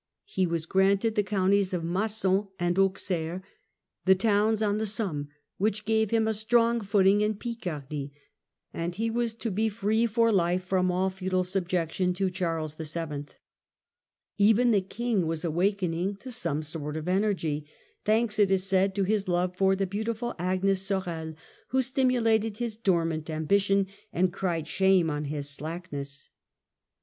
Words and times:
He 0.25 0.47
was 0.47 0.65
granted 0.65 1.13
the 1.13 1.21
counties 1.21 1.75
of 1.75 1.83
Ma9on 1.83 2.47
and 2.57 2.79
Auxerre, 2.79 3.43
the 4.05 4.15
towns 4.15 4.63
on 4.63 4.79
the 4.79 4.87
Somme 4.87 5.29
which 5.59 5.85
gave 5.85 6.09
him 6.09 6.27
a 6.27 6.33
strong 6.33 6.81
footing 6.81 7.21
in 7.21 7.35
Picardy, 7.35 8.11
and 8.73 8.95
he 8.95 9.11
was 9.11 9.35
to 9.35 9.51
be 9.51 9.69
free 9.69 10.07
for 10.07 10.31
life 10.31 10.63
from 10.63 10.91
all 10.91 11.11
feudal 11.11 11.43
subjection 11.43 12.15
to 12.15 12.31
Charles 12.31 12.73
VII. 12.79 13.25
Even 14.39 14.71
the 14.71 14.81
King 14.81 15.27
was 15.27 15.45
awaking 15.45 16.15
to 16.15 16.31
some 16.31 16.63
sort 16.63 16.97
of 16.97 17.07
energy, 17.07 17.67
thanks, 18.03 18.39
it 18.39 18.49
is 18.49 18.63
said, 18.63 18.95
to 18.95 19.03
his 19.03 19.27
love 19.27 19.55
for 19.55 19.75
the 19.75 19.85
beautiful 19.85 20.33
Agnes 20.39 20.81
Sorel, 20.81 21.35
who 21.67 21.83
stimulated 21.83 22.57
his 22.57 22.75
dormant 22.75 23.29
ambition 23.29 23.85
and 24.11 24.33
cried 24.33 24.67
shame 24.67 25.11
on 25.11 25.25
his 25.25 25.47
slackness. 25.47 26.31